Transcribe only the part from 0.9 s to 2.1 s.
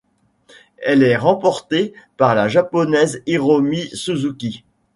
est remportée